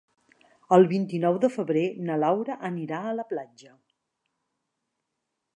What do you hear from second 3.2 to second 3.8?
la platja.